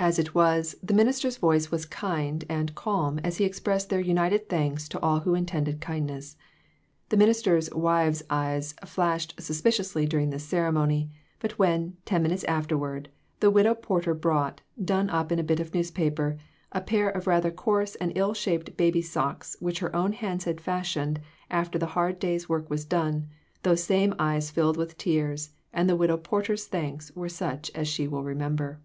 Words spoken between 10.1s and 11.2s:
this ceremony;